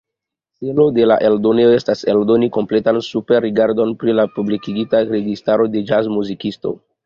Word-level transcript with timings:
Celo 0.59 0.85
de 0.95 1.03
la 1.11 1.17
eldonejo 1.29 1.75
estas, 1.81 2.01
eldoni 2.15 2.49
kompletan 2.57 3.01
superrigardon 3.09 3.95
pri 4.05 4.19
la 4.21 4.27
publikigitaj 4.41 5.07
registraĵoj 5.15 5.73
de 5.77 5.89
ĵazmuzikisto. 5.93 6.79